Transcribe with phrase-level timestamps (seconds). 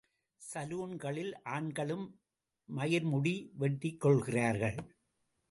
[0.53, 2.19] சலூன்களில் ஆண்களும்
[2.69, 4.77] மயிர்முடி வெட்டிக் கொள்கிறார்கள்.